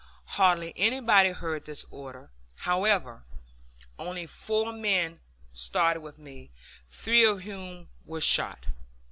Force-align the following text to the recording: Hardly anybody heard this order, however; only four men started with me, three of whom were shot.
Hardly 0.33 0.73
anybody 0.77 1.29
heard 1.29 1.65
this 1.65 1.85
order, 1.91 2.31
however; 2.55 3.23
only 3.99 4.25
four 4.25 4.73
men 4.73 5.19
started 5.53 6.01
with 6.01 6.17
me, 6.17 6.49
three 6.89 7.23
of 7.23 7.41
whom 7.43 7.87
were 8.03 8.19
shot. 8.19 8.65